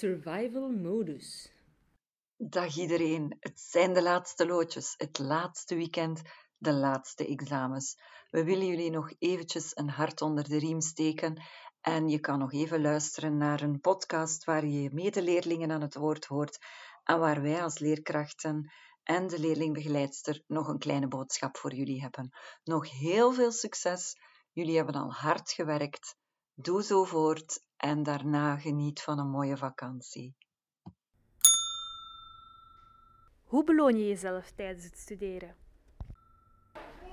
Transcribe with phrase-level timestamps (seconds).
[0.00, 1.52] Survival modus.
[2.36, 6.22] Dag iedereen, het zijn de laatste loodjes, het laatste weekend,
[6.56, 8.00] de laatste examens.
[8.30, 11.42] We willen jullie nog eventjes een hart onder de riem steken
[11.80, 16.24] en je kan nog even luisteren naar een podcast waar je medeleerlingen aan het woord
[16.24, 16.58] hoort
[17.04, 18.72] en waar wij als leerkrachten
[19.02, 22.30] en de leerlingbegeleidster nog een kleine boodschap voor jullie hebben.
[22.64, 24.16] Nog heel veel succes.
[24.52, 26.18] Jullie hebben al hard gewerkt.
[26.62, 30.36] Doe zo voort en daarna geniet van een mooie vakantie.
[33.44, 35.54] Hoe beloon je jezelf tijdens het studeren?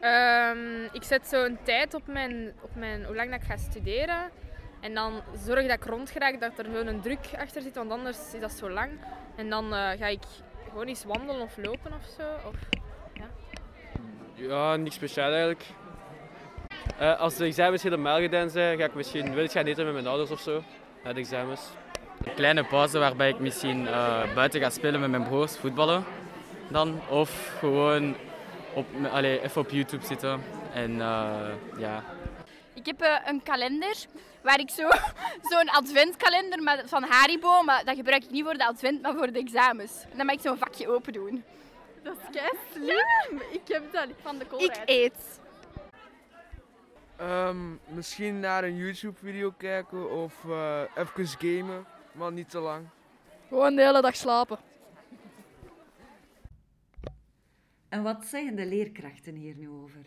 [0.00, 3.56] Um, ik zet zo een tijd op, mijn, op mijn, hoe lang dat ik ga
[3.56, 4.30] studeren.
[4.80, 8.34] En dan zorg dat ik rondgeraak, dat er zo een druk achter zit, want anders
[8.34, 8.90] is dat zo lang.
[9.36, 10.24] En dan uh, ga ik
[10.68, 12.48] gewoon eens wandelen of lopen of zo.
[12.48, 12.56] Of,
[13.14, 13.30] ja.
[14.34, 15.64] ja, niks speciaal eigenlijk.
[17.00, 19.94] Uh, als de examens helemaal gedaan zijn, ga ik misschien wel eens gaan eten met
[19.94, 20.62] mijn ouders of zo.
[21.04, 21.60] Na de examens.
[22.24, 26.04] Een kleine pauze waarbij ik misschien uh, buiten ga spelen met mijn broers, voetballen.
[26.68, 27.00] Dan.
[27.08, 28.16] Of gewoon
[28.74, 30.42] op, allez, even op YouTube zitten.
[30.74, 31.48] En uh,
[31.78, 32.04] ja.
[32.74, 33.96] Ik heb uh, een kalender
[34.42, 34.88] waar ik zo,
[35.50, 39.32] zo'n adventkalender met, van Haribo, maar dat gebruik ik niet voor de advent, maar voor
[39.32, 39.92] de examens.
[40.10, 41.44] En dan mag ik zo'n vakje open doen.
[42.02, 43.42] Dat is kei slim.
[43.50, 44.76] Ik heb dat van de koolruit.
[44.76, 45.40] Ik eet.
[47.20, 52.86] Um, misschien naar een YouTube-video kijken of uh, even gamen, maar niet te lang.
[53.48, 54.58] Gewoon de hele dag slapen.
[57.88, 60.06] En wat zeggen de leerkrachten hier nu over?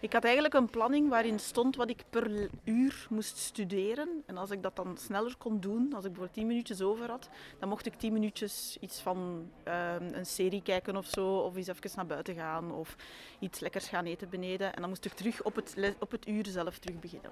[0.00, 4.22] Ik had eigenlijk een planning waarin stond wat ik per uur moest studeren.
[4.26, 7.28] En als ik dat dan sneller kon doen, als ik bijvoorbeeld 10 minuutjes over had,
[7.58, 11.66] dan mocht ik 10 minuutjes iets van uh, een serie kijken of zo, of eens
[11.66, 12.96] even naar buiten gaan, of
[13.38, 14.74] iets lekkers gaan eten beneden.
[14.74, 17.30] En dan moest ik terug op het, op het uur zelf terug beginnen.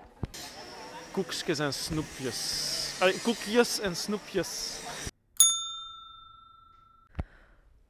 [1.13, 3.21] Koekjes en snoepjes.
[3.23, 4.81] Koekjes en snoepjes.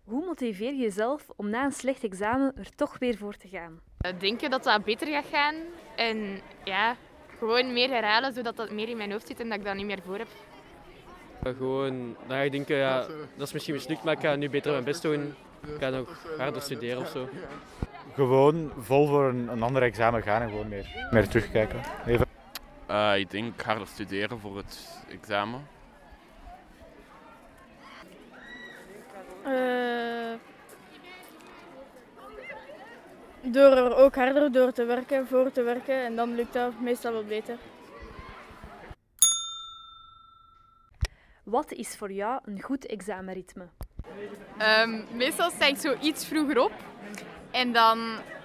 [0.04, 3.80] Hoe motiveer je jezelf om na een slecht examen er toch weer voor te gaan?
[4.18, 5.54] Denken dat dat beter gaat gaan.
[5.96, 6.96] En ja,
[7.38, 9.86] gewoon meer herhalen, zodat dat meer in mijn hoofd zit en dat ik dat niet
[9.86, 10.28] meer voor heb.
[11.42, 13.06] Gewoon, dan ga je denken, ja,
[13.36, 15.34] dat is misschien mislukt, maar ik ga nu beter mijn best doen.
[15.66, 17.28] Ik ga nog harder studeren of zo.
[18.14, 21.80] Gewoon vol voor een, een ander examen gaan en gewoon meer, meer terugkijken.
[22.06, 22.26] Even.
[22.90, 25.66] Uh, ik denk harder studeren voor het examen.
[29.46, 30.32] Uh,
[33.40, 37.12] door er ook harder door te werken, voor te werken en dan lukt dat meestal
[37.12, 37.58] wel beter.
[41.42, 43.68] Wat is voor jou een goed examenritme?
[44.82, 46.72] Um, meestal sta ik zo iets vroeger op
[47.50, 47.98] en dan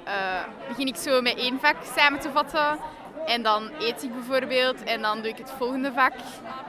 [0.08, 2.80] uh, begin ik zo met één vak samen te vatten.
[3.28, 6.14] En dan eet ik bijvoorbeeld en dan doe ik het volgende vak.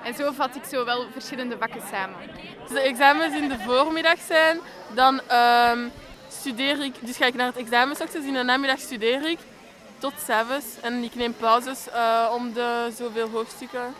[0.05, 2.17] En zo vat ik zo wel verschillende vakken samen.
[2.63, 4.59] Als de examens in de voormiddag zijn,
[4.95, 5.91] dan um,
[6.29, 9.39] studeer ik, dus ga ik naar het examen straks, in de namiddag studeer ik
[9.99, 10.67] tot s'avonds.
[10.81, 13.95] En ik neem pauzes uh, om de zoveel hoofdstukken.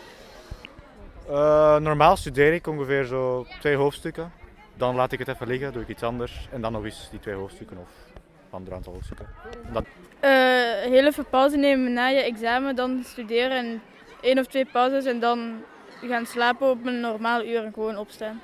[1.29, 4.31] Uh, normaal studeer ik ongeveer zo twee hoofdstukken.
[4.73, 6.47] Dan laat ik het even liggen, doe ik iets anders.
[6.51, 7.89] En dan nog eens die twee hoofdstukken of
[8.51, 9.27] hoofdstukken.
[9.73, 9.85] Dan...
[10.23, 10.29] Uh,
[10.93, 13.81] heel even pauze nemen na je examen, dan studeren en
[14.21, 15.63] één of twee pauzes en dan
[16.01, 18.41] gaan slapen op een normaal uur en gewoon opstaan.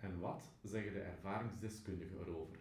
[0.00, 2.56] En wat zeggen de ervaringsdeskundigen erover?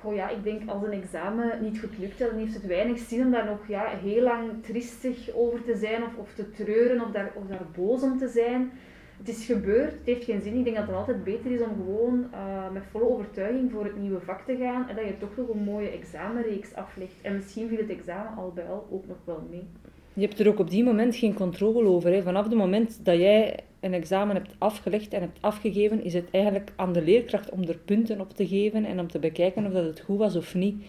[0.00, 3.24] Goh ja, ik denk als een examen niet goed lukt, dan heeft het weinig zin
[3.24, 7.10] om daar nog ja, heel lang tristig over te zijn of, of te treuren of
[7.10, 8.72] daar, of daar boos om te zijn.
[9.18, 10.58] Het is gebeurd, het heeft geen zin.
[10.58, 13.96] Ik denk dat het altijd beter is om gewoon uh, met volle overtuiging voor het
[13.96, 17.14] nieuwe vak te gaan en dat je toch nog een mooie examenreeks aflegt.
[17.22, 19.66] En misschien viel het examen al bij al ook nog wel mee.
[20.12, 22.12] Je hebt er ook op die moment geen controle over.
[22.12, 22.22] Hè.
[22.22, 26.72] Vanaf het moment dat jij een examen hebt afgelegd en hebt afgegeven, is het eigenlijk
[26.76, 29.84] aan de leerkracht om er punten op te geven en om te bekijken of dat
[29.84, 30.84] het goed was of niet.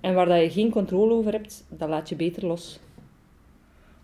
[0.00, 2.80] En waar dat je geen controle over hebt, dat laat je beter los.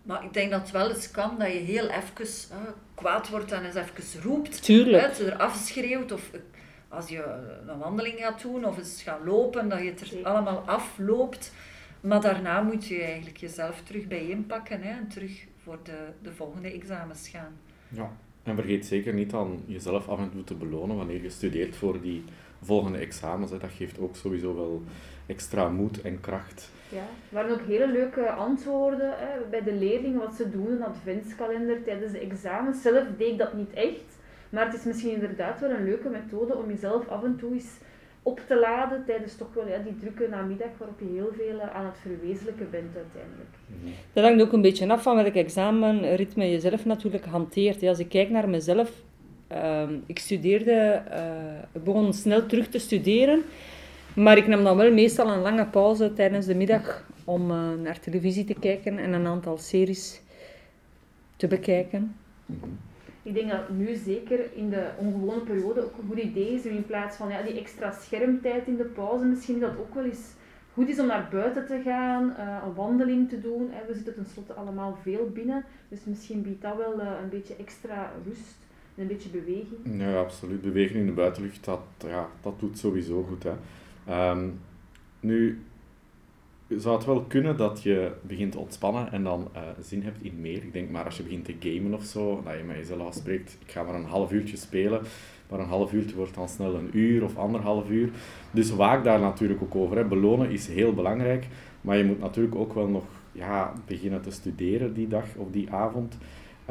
[0.03, 2.57] Maar ik denk dat het wel eens kan dat je heel even uh,
[2.95, 4.63] kwaad wordt en eens even roept.
[4.63, 5.03] Tuurlijk.
[5.03, 6.31] Uit, er afschreeuwt of
[6.87, 7.23] als je
[7.67, 10.27] een wandeling gaat doen of eens gaat lopen, dat je het er Zeker.
[10.27, 11.53] allemaal afloopt.
[12.01, 16.71] Maar daarna moet je eigenlijk jezelf terug bijeenpakken hè, en terug voor de, de volgende
[16.71, 17.57] examens gaan.
[17.87, 18.11] Ja,
[18.43, 22.01] en vergeet zeker niet aan jezelf af en toe te belonen wanneer je studeert voor
[22.01, 22.23] die
[22.61, 23.51] volgende examens.
[23.51, 23.57] Hè.
[23.57, 24.81] Dat geeft ook sowieso wel
[25.25, 26.69] extra moed en kracht.
[26.89, 30.83] Ja, er waren ook hele leuke antwoorden hè, bij de leerlingen wat ze doen, een
[30.83, 32.81] adventskalender tijdens de examens.
[32.81, 34.19] Zelf deed ik dat niet echt,
[34.49, 37.77] maar het is misschien inderdaad wel een leuke methode om jezelf af en toe eens
[38.23, 41.75] op te laden tijdens toch wel ja, die drukke namiddag waarop je heel veel eh,
[41.75, 43.49] aan het verwezenlijken bent uiteindelijk.
[44.13, 47.83] Dat hangt ook een beetje af van welk examenritme je zelf natuurlijk hanteert.
[47.83, 48.91] Als ik kijk naar mezelf,
[49.51, 51.23] ehm, ik studeerde, eh,
[51.73, 53.43] ik begon snel terug te studeren,
[54.15, 57.99] maar ik nam dan wel meestal een lange pauze tijdens de middag om eh, naar
[57.99, 60.21] televisie te kijken en een aantal series
[61.35, 62.15] te bekijken.
[63.23, 66.75] Ik denk dat nu zeker in de ongewone periode ook een goed idee is om
[66.75, 70.33] in plaats van ja, die extra schermtijd in de pauze, misschien dat ook wel eens
[70.73, 73.69] goed is om naar buiten te gaan, eh, een wandeling te doen.
[73.87, 78.57] We zitten tenslotte allemaal veel binnen, dus misschien biedt dat wel een beetje extra rust
[78.95, 80.01] een beetje beweging.
[80.01, 80.61] Ja, absoluut.
[80.61, 83.43] Bewegen in de buitenlucht, dat, ja, dat doet sowieso goed.
[83.43, 83.53] Hè.
[84.05, 84.49] Ehm,
[85.19, 85.61] nu,
[86.77, 90.41] zou het wel kunnen dat je begint te ontspannen en dan eh, zin hebt in
[90.41, 90.63] meer.
[90.63, 93.57] Ik denk maar als je begint te gamen of zo, dat je met jezelf afspreekt,
[93.65, 95.01] ik ga maar een half uurtje spelen,
[95.49, 98.09] maar een half uurtje wordt dan snel een uur of anderhalf uur.
[98.51, 99.97] Dus waak daar natuurlijk ook over.
[99.97, 100.05] Hè.
[100.05, 101.47] Belonen is heel belangrijk,
[101.81, 105.71] maar je moet natuurlijk ook wel nog ja, beginnen te studeren die dag of die
[105.71, 106.17] avond.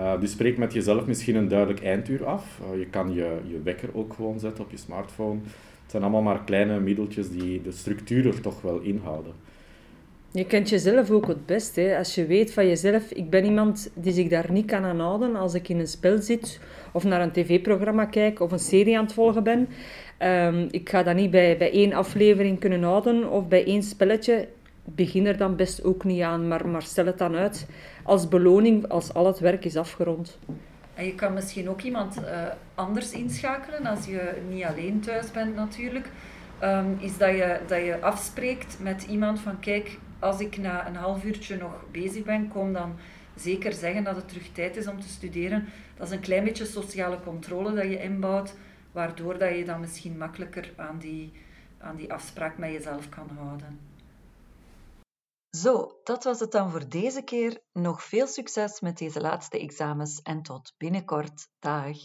[0.01, 2.61] Uh, dus spreek met jezelf misschien een duidelijk einduur af.
[2.73, 5.39] Uh, je kan je, je wekker ook gewoon zetten op je smartphone.
[5.83, 9.33] Het zijn allemaal maar kleine middeltjes die de structuur er toch wel inhouden.
[10.31, 11.77] Je kent jezelf ook het best.
[11.77, 11.99] Hè?
[11.99, 15.37] Als je weet van jezelf, ik ben iemand die zich daar niet kan aan houden
[15.37, 16.61] als ik in een spel zit
[16.93, 19.69] of naar een tv-programma kijk of een serie aan het volgen ben.
[20.23, 24.49] Um, ik ga dat niet bij, bij één aflevering kunnen houden of bij één spelletje.
[24.85, 27.67] Begin er dan best ook niet aan, maar, maar stel het dan uit
[28.03, 30.39] als beloning als al het werk is afgerond.
[30.95, 32.25] En je kan misschien ook iemand uh,
[32.75, 36.09] anders inschakelen als je niet alleen thuis bent natuurlijk.
[36.63, 40.97] Um, is dat je, dat je afspreekt met iemand van kijk, als ik na een
[40.97, 42.97] half uurtje nog bezig ben, kom dan
[43.35, 45.69] zeker zeggen dat het terug tijd is om te studeren.
[45.97, 48.55] Dat is een klein beetje sociale controle dat je inbouwt,
[48.93, 51.33] waardoor dat je dan misschien makkelijker aan die,
[51.79, 53.90] aan die afspraak met jezelf kan houden.
[55.51, 57.63] Zo, dat was het dan voor deze keer.
[57.73, 61.49] Nog veel succes met deze laatste examens en tot binnenkort.
[61.59, 61.97] Dag!